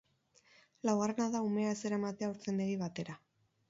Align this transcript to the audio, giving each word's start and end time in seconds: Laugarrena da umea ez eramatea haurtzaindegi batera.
Laugarrena 0.89 1.29
da 1.37 1.43
umea 1.51 1.77
ez 1.77 1.79
eramatea 1.93 2.31
haurtzaindegi 2.31 2.85
batera. 2.85 3.25